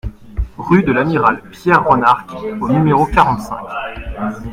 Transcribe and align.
Rue 0.57 0.81
de 0.81 0.91
l'Amiral 0.91 1.43
Pierre 1.51 1.83
Ronarc'h 1.83 2.43
au 2.59 2.69
numéro 2.71 3.05
quarante-cinq 3.05 3.59